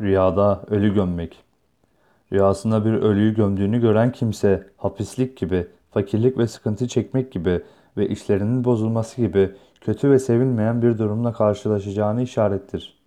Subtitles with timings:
[0.00, 1.44] Rüyada ölü gömmek.
[2.32, 7.62] Rüyasında bir ölüyü gömdüğünü gören kimse hapislik gibi, fakirlik ve sıkıntı çekmek gibi
[7.96, 9.50] ve işlerinin bozulması gibi
[9.80, 12.97] kötü ve sevilmeyen bir durumla karşılaşacağını işarettir.